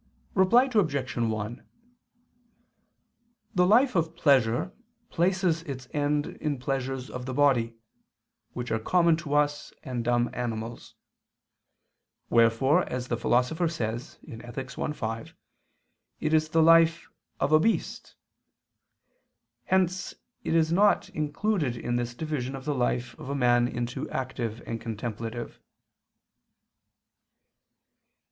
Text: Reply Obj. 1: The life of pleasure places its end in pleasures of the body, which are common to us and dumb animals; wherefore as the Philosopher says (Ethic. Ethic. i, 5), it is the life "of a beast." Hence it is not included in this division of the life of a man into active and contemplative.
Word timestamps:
Reply 0.33 0.67
Obj. 0.73 1.15
1: 1.15 1.63
The 3.53 3.65
life 3.67 3.95
of 3.95 4.15
pleasure 4.15 4.71
places 5.11 5.61
its 5.61 5.87
end 5.93 6.25
in 6.41 6.57
pleasures 6.57 7.07
of 7.11 7.27
the 7.27 7.35
body, 7.35 7.75
which 8.53 8.71
are 8.71 8.79
common 8.79 9.15
to 9.17 9.35
us 9.35 9.71
and 9.83 10.03
dumb 10.03 10.31
animals; 10.33 10.95
wherefore 12.31 12.81
as 12.89 13.09
the 13.09 13.15
Philosopher 13.15 13.67
says 13.67 14.17
(Ethic. 14.27 14.69
Ethic. 14.75 14.79
i, 14.79 14.91
5), 14.91 15.35
it 16.19 16.33
is 16.33 16.49
the 16.49 16.63
life 16.63 17.07
"of 17.39 17.51
a 17.51 17.59
beast." 17.59 18.15
Hence 19.65 20.15
it 20.43 20.55
is 20.55 20.71
not 20.71 21.09
included 21.09 21.77
in 21.77 21.97
this 21.97 22.15
division 22.15 22.55
of 22.55 22.65
the 22.65 22.73
life 22.73 23.13
of 23.19 23.29
a 23.29 23.35
man 23.35 23.67
into 23.67 24.09
active 24.09 24.63
and 24.65 24.81
contemplative. 24.81 25.59